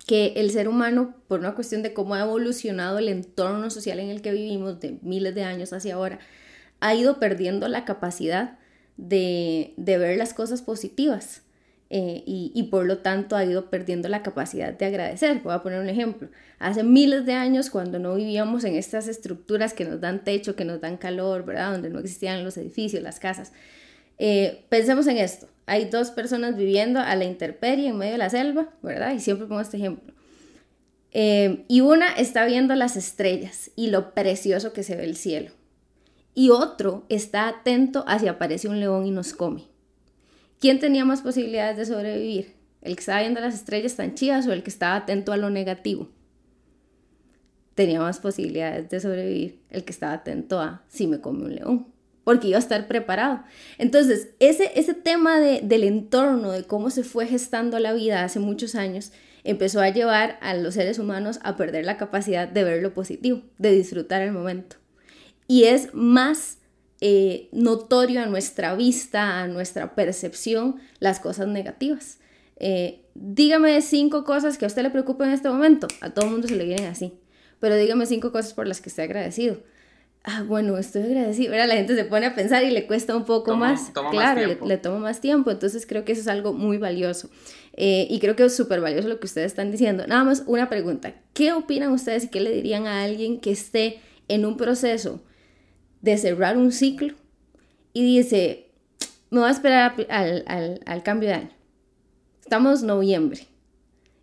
que 0.09 0.33
el 0.37 0.51
ser 0.51 0.69
humano, 0.69 1.15
por 1.29 1.41
una 1.41 1.55
cuestión 1.55 1.83
de 1.83 1.93
cómo 1.93 2.15
ha 2.15 2.23
evolucionado 2.23 2.99
el 2.99 3.09
entorno 3.09 3.69
social 3.69 3.99
en 4.01 4.09
el 4.09 4.23
que 4.23 4.33
vivimos 4.33 4.81
de 4.81 4.99
miles 5.03 5.35
de 5.35 5.45
años 5.45 5.75
hacia 5.75 5.97
ahora, 5.97 6.19
ha 6.81 6.95
ido 6.95 7.21
perdiendo 7.21 7.69
la 7.69 7.85
capacidad 7.85 8.59
de, 8.97 9.75
ver 9.77 10.17
las 10.17 10.33
cosas 10.33 10.63
positivas 10.63 11.43
eh, 11.91 12.23
y, 12.27 12.63
por 12.71 12.87
lo 12.87 12.99
tanto 12.99 13.37
ha 13.37 13.45
ido 13.45 13.69
perdiendo 13.69 14.09
la 14.09 14.23
capacidad 14.23 14.73
de 14.73 14.87
agradecer. 14.87 15.43
Voy 15.45 15.53
a 15.53 15.63
poner 15.63 15.79
un 15.79 15.91
ejemplo. 15.91 16.31
Hace 16.59 16.85
miles 16.85 17.27
de 17.27 17.35
años, 17.35 17.69
cuando 17.69 17.99
no 17.99 18.15
vivíamos 18.15 18.65
en 18.65 18.77
estas 18.77 19.09
estructuras 19.09 19.75
que 19.75 19.85
nos 19.85 20.01
dan 20.01 20.25
techo, 20.25 20.57
que 20.57 20.65
nos 20.65 20.81
dan 20.81 20.97
calor, 20.97 21.45
¿verdad? 21.45 21.73
Donde 21.73 21.91
no 21.91 21.99
existían 21.99 22.45
los 22.45 22.57
edificios, 22.57 23.03
las 23.03 23.21
casas. 23.21 23.53
Eh, 24.19 24.65
pensemos 24.69 25.07
en 25.07 25.19
esto. 25.19 25.49
Hay 25.67 25.87
dos 25.87 26.11
personas 26.11 26.57
viviendo 26.57 27.01
a 27.01 27.15
la 27.15 27.25
intemperie 27.25 27.89
en 27.89 27.99
medio 27.99 28.13
de 28.13 28.19
la 28.19 28.31
selva, 28.31 28.71
¿verdad? 28.83 29.13
Y 29.13 29.21
siempre 29.21 29.47
pongo 29.47 29.61
este 29.61 29.77
ejemplo. 29.77 30.13
Eh, 31.13 31.65
y 31.69 31.81
una 31.81 32.13
está 32.13 32.45
viendo 32.45 32.75
las 32.75 32.97
estrellas 32.97 33.71
y 33.77 33.89
lo 33.89 34.15
precioso 34.15 34.73
que 34.73 34.83
se 34.83 34.97
ve 34.97 35.05
el 35.05 35.17
cielo 35.17 35.53
y 36.39 36.51
otro 36.51 37.05
está 37.09 37.49
atento 37.49 38.05
a 38.07 38.21
si 38.21 38.29
aparece 38.29 38.69
un 38.69 38.79
león 38.79 39.05
y 39.05 39.11
nos 39.11 39.33
come. 39.33 39.65
¿Quién 40.61 40.79
tenía 40.79 41.05
más 41.05 41.21
posibilidades 41.21 41.77
de 41.77 41.87
sobrevivir? 41.87 42.55
¿El 42.81 42.95
que 42.95 43.01
estaba 43.01 43.23
viendo 43.23 43.41
las 43.41 43.55
estrellas 43.55 43.97
tan 43.97 44.15
chidas 44.15 44.47
o 44.47 44.53
el 44.53 44.63
que 44.63 44.71
estaba 44.71 44.95
atento 44.95 45.33
a 45.33 45.37
lo 45.37 45.51
negativo? 45.51 46.09
Tenía 47.75 47.99
más 47.99 48.21
posibilidades 48.21 48.89
de 48.89 49.01
sobrevivir 49.01 49.59
el 49.69 49.83
que 49.83 49.91
estaba 49.91 50.13
atento 50.13 50.61
a 50.61 50.85
si 50.87 51.09
me 51.09 51.21
come 51.21 51.45
un 51.45 51.57
león, 51.57 51.87
porque 52.29 52.49
iba 52.49 52.59
a 52.59 52.61
estar 52.61 52.87
preparado. 52.89 53.43
Entonces, 53.79 54.29
ese, 54.39 54.73
ese 54.75 54.93
tema 54.93 55.41
del 55.41 55.85
entorno, 55.85 56.53
de 56.53 56.65
cómo 56.65 56.91
se 56.91 57.03
fue 57.05 57.27
gestando 57.27 57.79
la 57.79 57.95
vida 57.95 58.23
hace 58.23 58.39
muchos 58.39 58.75
años, 58.75 59.13
empezó 59.45 59.81
a 59.81 59.89
llevar 59.89 60.39
a 60.43 60.53
los 60.53 60.75
seres 60.75 60.99
humanos 60.99 61.41
a 61.43 61.57
perder 61.57 61.87
la 61.87 61.97
capacidad 61.97 62.47
de 62.47 62.65
ver 62.65 62.83
lo 62.83 62.93
positivo, 62.93 63.43
de 63.57 63.71
disfrutar 63.71 64.21
el 64.21 64.33
momento 64.33 64.77
y 65.49 65.65
es 65.65 65.95
más 65.95 66.59
eh, 67.01 67.49
notorio 67.53 68.21
a 68.23 68.27
nuestra 68.27 68.77
vista, 68.77 69.41
a 69.41 69.49
nuestra 69.49 69.95
percepción, 69.95 70.77
las 71.01 71.19
cosas 71.19 71.49
negativas. 71.49 72.19
Eh, 72.57 73.07
dígame 73.15 73.81
cinco 73.81 74.25
cosas 74.25 74.59
que 74.59 74.67
a 74.67 74.69
usted 74.69 74.83
le 74.83 74.91
preocupen 74.91 75.29
en 75.29 75.35
este 75.35 75.49
momento. 75.49 75.89
A 76.03 76.11
todo 76.11 76.27
el 76.27 76.33
mundo 76.33 76.47
se 76.47 76.57
le 76.57 76.67
vienen 76.67 76.87
así. 76.87 77.15
Pero 77.61 77.77
dígame 77.77 78.07
cinco 78.07 78.31
cosas 78.31 78.53
por 78.53 78.69
las 78.69 78.81
que 78.81 78.91
esté 78.91 79.03
agradecido. 79.03 79.63
Ah, 80.31 80.43
bueno, 80.47 80.77
estoy 80.77 81.03
agradecido. 81.05 81.55
La 81.55 81.75
gente 81.75 81.95
se 81.95 82.05
pone 82.05 82.27
a 82.27 82.35
pensar 82.35 82.63
y 82.63 82.71
le 82.71 82.87
cuesta 82.87 83.17
un 83.17 83.25
poco 83.25 83.57
más. 83.57 83.91
claro, 84.11 84.47
le, 84.47 84.59
le, 84.63 84.77
toma 84.77 84.99
más 84.99 85.23
tiempo. 85.23 85.51
Entonces 85.51 85.87
creo 85.87 86.05
que 86.05 86.13
eso 86.13 86.21
es 86.21 86.29
algo 86.29 86.53
muy 86.53 86.77
valioso. 86.77 87.31
Eh, 87.73 88.07
y 88.11 88.19
creo 88.19 88.37
que 88.37 88.45
es 88.45 88.55
súper 88.55 88.83
valioso 88.83 89.09
lo 89.09 89.19
que 89.19 89.27
ustedes 89.27 89.47
están 89.47 89.71
diciendo. 89.71 90.07
Nada 90.07 90.25
más 90.25 90.43
una 90.47 90.69
pregunta. 90.69 91.15
¿Qué 91.33 91.53
opinan 91.55 91.93
ustedes 91.93 92.25
y 92.25 92.29
qué 92.29 92.41
le 92.41 92.51
dirían 92.51 92.87
a 92.87 93.05
alguien 93.05 93.41
que 93.41 93.53
esté 93.53 94.01
en 94.29 94.45
un 94.45 94.59
proceso 94.59 95.23
de 96.03 96.19
cerrar 96.19 96.57
un 96.59 96.73
ciclo 96.73 97.15
y 97.93 98.03
dice, 98.03 98.71
me 99.31 99.41
voy 99.41 99.49
a 99.49 99.53
esperar 99.53 99.95
al, 100.09 101.03
cambio 101.03 101.31
de 101.31 101.35
año. 101.35 101.51
Estamos 102.41 102.83
noviembre. 102.83 103.48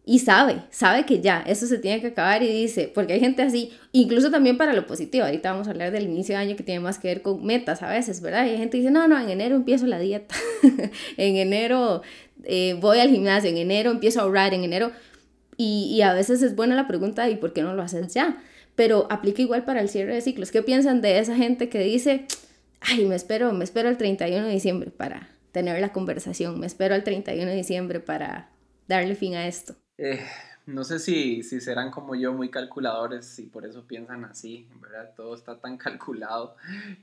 Y 0.08 0.20
sabe, 0.20 0.62
sabe 0.70 1.06
que 1.06 1.20
ya, 1.20 1.44
eso 1.48 1.66
se 1.66 1.80
tiene 1.80 2.00
que 2.00 2.08
acabar 2.08 2.44
y 2.44 2.48
dice, 2.48 2.92
porque 2.94 3.14
hay 3.14 3.20
gente 3.20 3.42
así, 3.42 3.74
incluso 3.92 4.30
también 4.30 4.56
para 4.56 4.74
lo 4.74 4.86
positivo, 4.86 5.26
ahorita 5.26 5.52
vamos 5.52 5.68
a 5.68 5.72
hablar 5.72 5.92
del 5.92 6.04
inicio 6.04 6.36
de 6.36 6.42
año 6.42 6.56
que 6.56 6.62
tiene 6.62 6.80
más 6.80 7.00
que 7.00 7.08
ver 7.08 7.24
con 7.24 7.44
metas 7.44 7.82
a 7.82 7.90
veces, 7.90 8.22
¿verdad? 8.22 8.46
Y 8.46 8.52
hay 8.52 8.58
gente 8.58 8.78
que 8.78 8.82
dice, 8.82 8.92
no, 8.92 9.08
no, 9.08 9.20
en 9.20 9.30
enero 9.30 9.56
empiezo 9.56 9.88
la 9.88 9.98
dieta, 9.98 10.36
en 11.18 11.38
enero 11.38 12.04
eh, 12.44 12.78
voy 12.80 13.00
al 13.00 13.10
gimnasio, 13.10 13.50
en 13.50 13.58
enero 13.58 13.90
empiezo 13.90 14.20
a 14.20 14.24
ahorrar, 14.24 14.54
en 14.54 14.64
enero, 14.64 14.92
y, 15.58 15.90
y 15.92 16.04
a 16.04 16.14
veces 16.14 16.44
es 16.44 16.56
buena 16.56 16.76
la 16.76 16.88
pregunta, 16.88 17.28
¿y 17.28 17.38
por 17.38 17.54
qué 17.54 17.64
no 17.64 17.74
lo 17.74 17.82
haces 17.82 18.14
ya? 18.14 18.38
pero 18.76 19.08
aplica 19.10 19.42
igual 19.42 19.64
para 19.64 19.82
el 19.82 19.90
cierre 19.90 20.14
de 20.14 20.22
ciclos. 20.22 20.52
¿Qué 20.52 20.62
piensan 20.62 21.02
de 21.02 21.20
esa 21.20 21.36
gente 21.36 21.70
que 21.70 21.80
dice, 21.80 22.26
ay, 22.82 23.06
me 23.06 23.16
espero, 23.16 23.52
me 23.54 23.64
espero 23.64 23.90
el 23.90 23.98
31 23.98 24.46
de 24.46 24.54
diciembre 24.54 24.92
para 24.92 25.30
tener 25.52 25.80
la 25.80 25.94
conversación, 25.94 26.60
me 26.60 26.68
espero 26.68 26.96
el 26.96 27.04
31 27.04 27.50
de 27.50 27.56
diciembre 27.56 28.00
para 28.02 28.50
darle 28.88 29.16
fin 29.16 29.36
a 29.36 29.48
esto? 29.48 29.76
Eh, 29.98 30.26
no 30.66 30.84
sé 30.84 31.00
si, 31.00 31.44
si 31.44 31.62
serán 31.62 31.92
como 31.92 32.16
yo 32.16 32.34
muy 32.34 32.50
calculadores 32.50 33.40
y 33.40 33.46
por 33.46 33.66
eso 33.66 33.88
piensan 33.88 34.26
así, 34.26 34.68
verdad 34.82 35.14
todo 35.16 35.36
está 35.36 35.60
tan 35.60 35.78
calculado, 35.78 36.56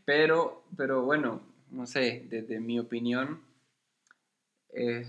pero, 0.04 0.64
pero 0.76 1.02
bueno, 1.02 1.40
no 1.70 1.86
sé, 1.86 2.26
desde 2.28 2.60
mi 2.60 2.78
opinión, 2.78 3.40
eh, 4.74 5.06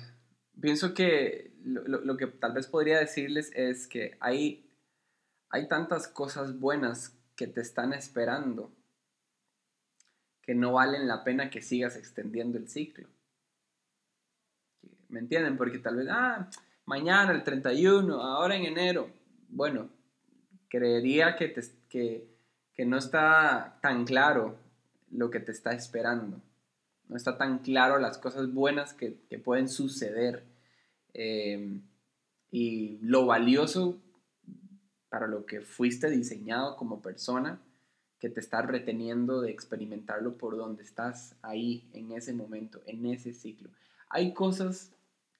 pienso 0.61 0.93
que 0.93 1.51
lo, 1.63 1.83
lo, 1.83 2.17
que 2.17 2.27
tal 2.27 2.53
vez 2.53 2.67
podría 2.67 2.99
decirles 2.99 3.51
es 3.55 3.87
que 3.87 4.17
hay 4.19 4.63
hay 5.53 5.67
tantas 5.67 6.07
cosas 6.07 6.59
buenas 6.59 7.15
que 7.35 7.45
te 7.45 7.61
están 7.61 7.93
esperando 7.93 8.71
que 10.41 10.55
no 10.55 10.73
valen 10.73 11.07
la 11.07 11.23
pena 11.23 11.51
que 11.51 11.61
sigas 11.61 11.95
extendiendo 11.95 12.57
el 12.57 12.67
ciclo. 12.67 13.07
¿Me 15.09 15.19
entienden? 15.19 15.55
Porque 15.55 15.77
tal 15.77 15.97
vez, 15.97 16.07
ah, 16.09 16.49
mañana 16.85 17.31
el 17.31 17.43
31, 17.43 18.21
ahora 18.21 18.55
en 18.55 18.65
enero. 18.65 19.09
Bueno, 19.49 19.89
creería 20.69 21.35
que, 21.35 21.53
que, 21.89 22.27
que 22.73 22.85
no 22.85 22.97
está 22.97 23.77
tan 23.81 24.05
claro 24.05 24.57
lo 25.11 25.29
que 25.29 25.39
te 25.39 25.51
está 25.51 25.73
esperando. 25.73 26.41
No 27.07 27.17
está 27.17 27.37
tan 27.37 27.59
claro 27.59 27.99
las 27.99 28.17
cosas 28.17 28.51
buenas 28.51 28.93
que, 28.93 29.19
que 29.29 29.37
pueden 29.37 29.69
suceder. 29.69 30.43
Eh, 31.13 31.79
y 32.49 32.99
lo 33.01 33.25
valioso 33.25 33.99
para 35.09 35.27
lo 35.27 35.45
que 35.45 35.61
fuiste 35.61 36.09
diseñado 36.09 36.75
como 36.75 37.01
persona, 37.01 37.59
que 38.19 38.29
te 38.29 38.39
estás 38.39 38.65
reteniendo 38.65 39.41
de 39.41 39.51
experimentarlo 39.51 40.37
por 40.37 40.57
donde 40.57 40.81
estás 40.81 41.35
ahí, 41.41 41.89
en 41.93 42.11
ese 42.11 42.33
momento, 42.33 42.81
en 42.85 43.05
ese 43.05 43.33
ciclo. 43.33 43.69
Hay 44.09 44.33
cosas 44.33 44.91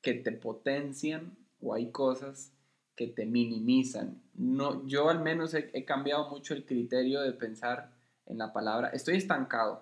que 0.03 0.13
te 0.13 0.33
potencian 0.33 1.35
o 1.59 1.73
hay 1.73 1.89
cosas 1.89 2.51
que 2.95 3.07
te 3.07 3.25
minimizan. 3.25 4.21
No, 4.35 4.85
yo 4.85 5.09
al 5.09 5.21
menos 5.21 5.55
he, 5.55 5.85
cambiado 5.85 6.29
mucho 6.29 6.53
el 6.53 6.65
criterio 6.65 7.21
de 7.21 7.31
pensar 7.31 7.91
en 8.27 8.37
la 8.37 8.53
palabra, 8.53 8.89
estoy 8.89 9.15
estancado, 9.15 9.81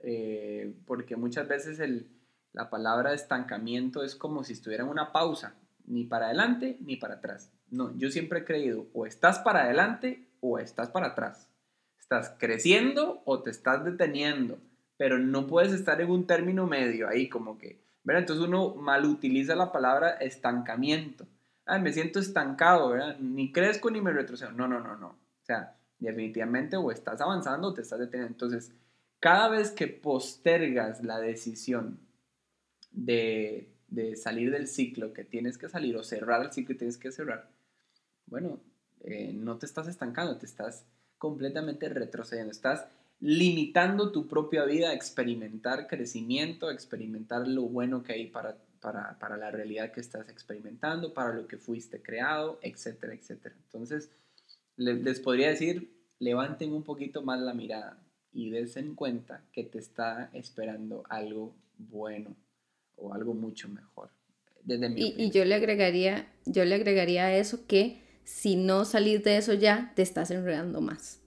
eh, 0.00 0.74
porque 0.86 1.16
muchas 1.16 1.46
veces 1.46 1.78
el, 1.78 2.08
la 2.52 2.70
palabra 2.70 3.14
estancamiento 3.14 4.02
es 4.02 4.16
como 4.16 4.44
si 4.44 4.54
estuviera 4.54 4.82
en 4.82 4.90
una 4.90 5.12
pausa, 5.12 5.54
ni 5.86 6.04
para 6.04 6.26
adelante 6.26 6.78
ni 6.80 6.96
para 6.96 7.14
atrás. 7.14 7.52
No, 7.70 7.96
yo 7.96 8.10
siempre 8.10 8.40
he 8.40 8.44
creído, 8.44 8.88
o 8.94 9.06
estás 9.06 9.38
para 9.38 9.64
adelante 9.64 10.26
o 10.40 10.58
estás 10.58 10.88
para 10.88 11.08
atrás. 11.08 11.48
Estás 11.98 12.34
creciendo 12.38 13.22
o 13.24 13.42
te 13.42 13.50
estás 13.50 13.84
deteniendo, 13.84 14.58
pero 14.96 15.18
no 15.18 15.46
puedes 15.46 15.72
estar 15.72 16.00
en 16.00 16.10
un 16.10 16.26
término 16.26 16.66
medio 16.66 17.08
ahí 17.08 17.28
como 17.28 17.58
que, 17.58 17.83
¿verdad? 18.04 18.22
Entonces 18.22 18.46
uno 18.46 18.74
mal 18.74 19.04
utiliza 19.06 19.56
la 19.56 19.72
palabra 19.72 20.10
estancamiento. 20.10 21.26
Ay, 21.66 21.80
me 21.80 21.92
siento 21.92 22.20
estancado, 22.20 22.90
¿verdad? 22.90 23.18
Ni 23.18 23.50
crezco 23.50 23.90
ni 23.90 24.00
me 24.00 24.12
retrocedo. 24.12 24.52
No, 24.52 24.68
no, 24.68 24.80
no, 24.80 24.96
no. 24.96 25.08
O 25.08 25.44
sea, 25.44 25.76
definitivamente 25.98 26.76
o 26.76 26.90
estás 26.90 27.20
avanzando 27.20 27.68
o 27.68 27.74
te 27.74 27.82
estás 27.82 27.98
deteniendo. 27.98 28.32
Entonces, 28.32 28.72
cada 29.18 29.48
vez 29.48 29.70
que 29.70 29.88
postergas 29.88 31.02
la 31.02 31.18
decisión 31.18 31.98
de, 32.90 33.72
de 33.88 34.14
salir 34.16 34.50
del 34.50 34.68
ciclo 34.68 35.12
que 35.14 35.24
tienes 35.24 35.56
que 35.56 35.68
salir 35.68 35.96
o 35.96 36.04
cerrar 36.04 36.42
el 36.42 36.52
ciclo 36.52 36.74
que 36.74 36.78
tienes 36.80 36.98
que 36.98 37.10
cerrar, 37.10 37.48
bueno, 38.26 38.60
eh, 39.00 39.32
no 39.32 39.58
te 39.58 39.66
estás 39.66 39.88
estancando, 39.88 40.36
te 40.36 40.46
estás 40.46 40.84
completamente 41.18 41.88
retrocediendo, 41.88 42.50
estás 42.52 42.86
limitando 43.20 44.12
tu 44.12 44.26
propia 44.26 44.64
vida 44.64 44.90
a 44.90 44.94
experimentar 44.94 45.86
crecimiento, 45.86 46.68
a 46.68 46.72
experimentar 46.72 47.48
lo 47.48 47.62
bueno 47.62 48.02
que 48.02 48.12
hay 48.12 48.26
para 48.26 48.56
para, 48.84 49.18
para, 49.18 49.38
la 49.38 49.50
realidad 49.50 49.92
que 49.92 50.00
estás 50.02 50.28
experimentando, 50.28 51.14
para 51.14 51.32
lo 51.32 51.46
que 51.46 51.56
fuiste 51.56 52.02
creado, 52.02 52.58
etcétera, 52.60 53.14
etcétera. 53.14 53.54
Entonces, 53.64 54.10
les, 54.76 55.02
les 55.02 55.20
podría 55.20 55.48
decir, 55.48 55.90
levanten 56.18 56.70
un 56.70 56.82
poquito 56.82 57.22
más 57.22 57.40
la 57.40 57.54
mirada 57.54 57.98
y 58.30 58.50
des 58.50 58.76
en 58.76 58.94
cuenta 58.94 59.42
que 59.54 59.64
te 59.64 59.78
está 59.78 60.28
esperando 60.34 61.02
algo 61.08 61.54
bueno 61.78 62.36
o 62.96 63.14
algo 63.14 63.32
mucho 63.32 63.70
mejor. 63.70 64.10
Desde 64.62 64.90
mi 64.90 65.00
y, 65.00 65.14
y, 65.16 65.30
yo 65.30 65.46
le 65.46 65.54
agregaría, 65.54 66.30
yo 66.44 66.66
le 66.66 66.74
agregaría 66.74 67.24
a 67.24 67.34
eso 67.34 67.66
que 67.66 68.02
si 68.24 68.54
no 68.54 68.84
salís 68.84 69.24
de 69.24 69.38
eso 69.38 69.54
ya, 69.54 69.92
te 69.96 70.02
estás 70.02 70.30
enredando 70.30 70.82
más. 70.82 71.23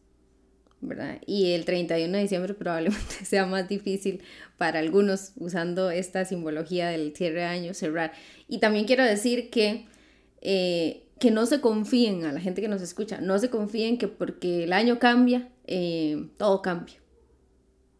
¿Verdad? 0.82 1.20
Y 1.26 1.54
el 1.54 1.66
31 1.66 2.12
de 2.16 2.24
diciembre 2.24 2.54
probablemente 2.54 3.26
sea 3.26 3.46
más 3.46 3.68
difícil 3.68 4.22
para 4.58 4.80
algunos 4.80 5.34
usando 5.38 5.90
esta 5.92 6.26
simbología 6.26 6.90
del 6.90 7.16
cierre 7.16 7.40
de 7.40 7.46
año, 7.46 7.74
cerrar. 7.74 8.14
Y 8.48 8.60
también 8.60 8.86
quiero 8.86 9.04
decir 9.04 9.50
que, 9.50 9.86
eh, 10.42 11.04
que 11.20 11.32
no 11.32 11.46
se 11.46 11.62
confíen 11.62 12.26
a 12.26 12.32
la 12.32 12.40
gente 12.40 12.62
que 12.62 12.68
nos 12.68 12.82
escucha, 12.82 13.20
no 13.22 13.40
se 13.40 13.50
confíen 13.50 13.98
que 13.98 14.08
porque 14.08 14.64
el 14.64 14.74
año 14.74 15.00
cambia, 15.00 15.50
eh, 15.66 16.30
todo 16.38 16.62
cambia. 16.62 16.96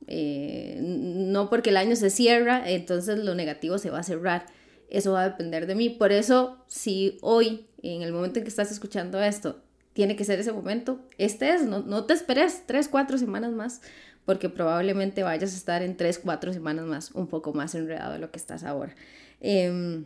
Eh, 0.10 0.80
no 0.82 1.50
porque 1.50 1.70
el 1.70 1.78
año 1.78 1.96
se 1.98 2.10
cierra, 2.10 2.70
entonces 2.70 3.20
lo 3.20 3.36
negativo 3.36 3.78
se 3.78 3.90
va 3.90 4.00
a 4.00 4.04
cerrar. 4.04 4.46
Eso 4.90 5.12
va 5.12 5.24
a 5.24 5.30
depender 5.30 5.68
de 5.68 5.76
mí. 5.76 5.90
Por 5.90 6.14
eso, 6.14 6.64
si 6.68 7.18
hoy, 7.22 7.68
en 7.84 8.04
el 8.04 8.14
momento 8.14 8.40
en 8.40 8.46
que 8.46 8.50
estás 8.50 8.72
escuchando 8.72 9.22
esto, 9.22 9.62
tiene 9.98 10.16
que 10.16 10.26
ser 10.26 10.40
ese 10.40 10.54
momento, 10.54 11.00
este 11.18 11.56
es, 11.56 11.64
no, 11.64 11.80
no 11.80 12.06
te 12.06 12.14
esperes 12.14 12.62
tres, 12.68 12.88
cuatro 12.88 13.18
semanas 13.18 13.52
más, 13.52 13.82
porque 14.26 14.48
probablemente 14.48 15.24
vayas 15.24 15.56
a 15.56 15.58
estar 15.58 15.82
en 15.82 15.98
tres, 15.98 16.20
cuatro 16.20 16.54
semanas 16.54 16.86
más, 16.86 17.10
un 17.14 17.26
poco 17.26 17.52
más 17.52 17.74
enredado 17.74 18.14
de 18.14 18.20
lo 18.20 18.30
que 18.30 18.38
estás 18.38 18.64
ahora. 18.64 18.94
Em, 19.42 20.06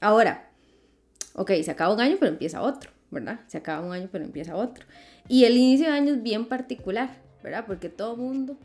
ahora, 0.00 0.48
ok, 1.34 1.50
se 1.64 1.72
acaba 1.72 1.92
un 1.92 2.00
año, 2.00 2.18
pero 2.20 2.30
empieza 2.30 2.62
otro, 2.62 2.92
¿verdad? 3.10 3.40
Se 3.48 3.58
acaba 3.58 3.84
un 3.84 3.92
año, 3.92 4.08
pero 4.12 4.24
empieza 4.24 4.54
otro. 4.54 4.86
Y 5.26 5.42
el 5.42 5.56
inicio 5.56 5.86
de 5.86 5.92
año 5.92 6.14
es 6.14 6.22
bien 6.22 6.46
particular, 6.46 7.16
¿verdad? 7.42 7.64
Porque 7.66 7.88
todo 7.88 8.16
mundo 8.16 8.56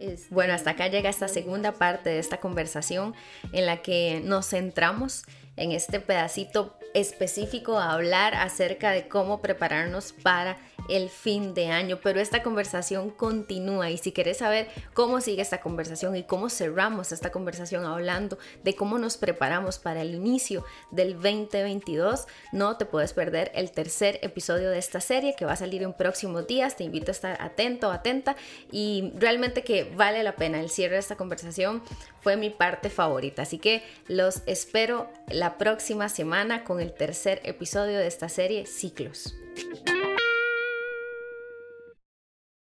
este, 0.00 0.34
bueno, 0.34 0.54
hasta 0.54 0.70
acá 0.70 0.88
llega 0.88 1.08
esta 1.08 1.28
segunda 1.28 1.70
parte 1.70 2.10
de 2.10 2.18
esta 2.18 2.38
conversación 2.38 3.14
en 3.52 3.66
la 3.66 3.82
que 3.82 4.20
nos 4.24 4.48
centramos 4.48 5.22
en 5.58 5.72
este 5.72 6.00
pedacito 6.00 6.74
específico 6.94 7.78
a 7.78 7.92
hablar 7.92 8.34
acerca 8.34 8.90
de 8.92 9.08
cómo 9.08 9.40
prepararnos 9.40 10.12
para 10.12 10.56
el 10.88 11.10
fin 11.10 11.54
de 11.54 11.68
año, 11.68 11.98
pero 12.02 12.20
esta 12.20 12.42
conversación 12.42 13.10
continúa. 13.10 13.90
Y 13.90 13.98
si 13.98 14.12
quieres 14.12 14.38
saber 14.38 14.68
cómo 14.94 15.20
sigue 15.20 15.42
esta 15.42 15.60
conversación 15.60 16.16
y 16.16 16.22
cómo 16.22 16.48
cerramos 16.48 17.12
esta 17.12 17.30
conversación 17.30 17.84
hablando 17.84 18.38
de 18.64 18.74
cómo 18.74 18.98
nos 18.98 19.16
preparamos 19.16 19.78
para 19.78 20.02
el 20.02 20.14
inicio 20.14 20.64
del 20.90 21.14
2022, 21.14 22.26
no 22.52 22.76
te 22.76 22.86
puedes 22.86 23.12
perder 23.12 23.50
el 23.54 23.70
tercer 23.70 24.18
episodio 24.22 24.70
de 24.70 24.78
esta 24.78 25.00
serie 25.00 25.34
que 25.36 25.44
va 25.44 25.52
a 25.52 25.56
salir 25.56 25.82
en 25.82 25.92
próximos 25.92 26.46
días, 26.46 26.76
te 26.76 26.84
invito 26.84 27.10
a 27.10 27.12
estar 27.12 27.42
atento, 27.42 27.90
atenta. 27.90 28.36
Y 28.70 29.12
realmente 29.16 29.62
que 29.62 29.92
vale 29.96 30.22
la 30.22 30.36
pena 30.36 30.60
el 30.60 30.70
cierre 30.70 30.94
de 30.94 31.00
esta 31.00 31.16
conversación 31.16 31.82
fue 32.20 32.36
mi 32.36 32.50
parte 32.50 32.90
favorita, 32.90 33.42
así 33.42 33.58
que 33.58 33.82
los 34.06 34.42
espero 34.46 35.10
la 35.28 35.58
próxima 35.58 36.08
semana 36.08 36.64
con 36.64 36.80
el 36.80 36.92
tercer 36.92 37.40
episodio 37.44 37.98
de 37.98 38.06
esta 38.06 38.28
serie 38.28 38.66
Ciclos. 38.66 39.34